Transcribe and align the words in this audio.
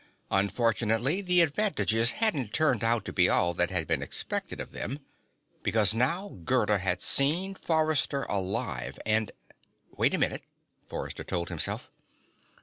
Unfortunately, 0.31 1.21
the 1.21 1.41
advantages 1.41 2.13
hadn't 2.13 2.53
turned 2.53 2.83
out 2.83 3.05
to 3.05 3.13
be 3.13 3.29
all 3.29 3.53
that 3.53 3.69
had 3.69 3.85
been 3.85 4.01
expected 4.01 4.59
of 4.59 4.71
them. 4.71 4.97
Because 5.61 5.93
now 5.93 6.39
Gerda 6.43 6.79
had 6.79 7.03
seen 7.03 7.53
Forrester 7.53 8.23
alive 8.23 8.97
and 9.05 9.29
Wait 9.95 10.15
a 10.15 10.17
minute, 10.17 10.41
Forrester 10.89 11.23
told 11.23 11.49
himself. 11.49 11.91